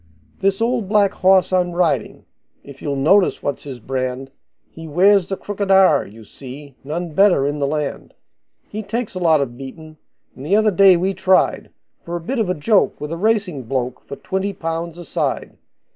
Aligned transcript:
This 0.39 0.61
old 0.61 0.89
black 0.89 1.13
horse 1.13 1.53
I'm 1.53 1.73
riding 1.73 2.25
if 2.63 2.81
you'll 2.81 2.95
notice 2.95 3.43
what's 3.43 3.65
his 3.65 3.77
brand, 3.77 4.31
He 4.67 4.87
wears 4.87 5.27
the 5.27 5.37
crooked 5.37 5.69
R, 5.69 6.07
you 6.07 6.23
see 6.23 6.73
none 6.83 7.11
better 7.13 7.45
in 7.45 7.59
the 7.59 7.67
land. 7.67 8.15
He 8.67 8.81
takes 8.81 9.13
a 9.13 9.19
lot 9.19 9.41
of 9.41 9.57
beatin', 9.59 9.97
and 10.35 10.43
the 10.43 10.55
other 10.55 10.71
day 10.71 10.97
we 10.97 11.13
tried, 11.13 11.69
For 12.03 12.15
a 12.15 12.19
bit 12.19 12.39
of 12.39 12.49
a 12.49 12.55
joke, 12.55 12.99
with 12.99 13.11
a 13.11 13.15
racing 13.15 13.65
bloke, 13.65 14.03
for 14.07 14.15
twenty 14.15 14.53
pounds 14.53 14.97
a 14.97 15.05
side. 15.05 15.55